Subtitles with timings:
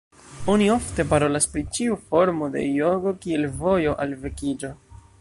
[0.53, 4.79] Oni ofte parolas pri ĉiu formo de jogo kiel "vojo" al vekiĝo.